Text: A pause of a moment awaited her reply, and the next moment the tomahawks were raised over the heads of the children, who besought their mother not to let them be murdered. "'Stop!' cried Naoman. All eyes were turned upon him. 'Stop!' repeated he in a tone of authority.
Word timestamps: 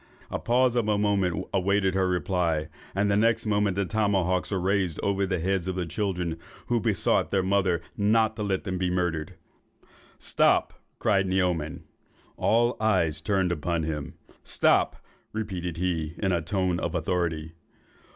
A 0.31 0.39
pause 0.39 0.75
of 0.75 0.87
a 0.87 0.97
moment 0.97 1.45
awaited 1.53 1.93
her 1.93 2.07
reply, 2.07 2.69
and 2.95 3.11
the 3.11 3.15
next 3.15 3.45
moment 3.45 3.75
the 3.75 3.85
tomahawks 3.85 4.49
were 4.49 4.59
raised 4.59 4.99
over 5.03 5.27
the 5.27 5.37
heads 5.39 5.67
of 5.67 5.75
the 5.75 5.85
children, 5.85 6.39
who 6.65 6.79
besought 6.79 7.29
their 7.29 7.43
mother 7.43 7.81
not 7.95 8.35
to 8.35 8.41
let 8.41 8.63
them 8.63 8.79
be 8.79 8.89
murdered. 8.89 9.35
"'Stop!' 10.17 10.73
cried 10.97 11.27
Naoman. 11.27 11.83
All 12.35 12.77
eyes 12.79 13.21
were 13.21 13.25
turned 13.27 13.51
upon 13.51 13.83
him. 13.83 14.15
'Stop!' 14.43 14.95
repeated 15.33 15.77
he 15.77 16.15
in 16.17 16.31
a 16.31 16.41
tone 16.41 16.79
of 16.79 16.95
authority. 16.95 17.53